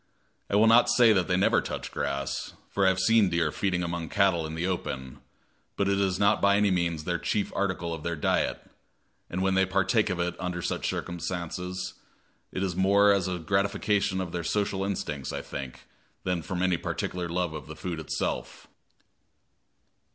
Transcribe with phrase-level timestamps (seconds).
[0.49, 3.83] I will not say that they never touch grass, for I have seen deer feeding
[3.83, 5.19] among cattle in the open,
[5.77, 8.67] but it is not by any means the chief article of their diet,
[9.29, 11.93] and when they partake of it under such circumstances,
[12.51, 15.81] it is more as a gratification of their social instincts, I think,
[16.23, 18.65] than from any particular love of the food itself.